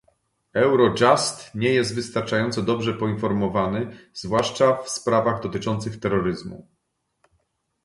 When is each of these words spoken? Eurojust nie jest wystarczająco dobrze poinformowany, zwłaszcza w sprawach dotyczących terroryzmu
Eurojust 0.53 1.55
nie 1.55 1.69
jest 1.73 1.95
wystarczająco 1.95 2.61
dobrze 2.61 2.93
poinformowany, 2.93 3.97
zwłaszcza 4.13 4.77
w 4.83 4.89
sprawach 4.89 5.41
dotyczących 5.43 5.99
terroryzmu 5.99 6.67